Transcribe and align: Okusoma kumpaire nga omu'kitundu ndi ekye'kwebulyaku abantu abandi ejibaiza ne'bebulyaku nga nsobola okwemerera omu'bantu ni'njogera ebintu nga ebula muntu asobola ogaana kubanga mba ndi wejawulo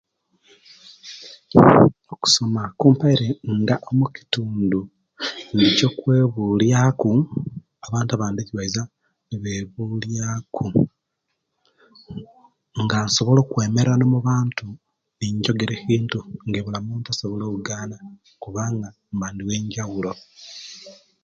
Okusoma 2.13 2.61
kumpaire 2.79 3.27
nga 3.57 3.75
omu'kitundu 3.89 4.79
ndi 5.53 5.63
ekye'kwebulyaku 5.69 7.11
abantu 7.85 8.11
abandi 8.13 8.39
ejibaiza 8.41 8.83
ne'bebulyaku 9.29 10.65
nga 12.81 12.97
nsobola 13.05 13.39
okwemerera 13.41 14.05
omu'bantu 14.07 14.65
ni'njogera 15.17 15.73
ebintu 15.81 16.19
nga 16.47 16.57
ebula 16.59 16.79
muntu 16.87 17.07
asobola 17.09 17.45
ogaana 17.55 17.97
kubanga 18.43 18.87
mba 19.13 19.27
ndi 19.31 19.41
wejawulo 19.49 20.11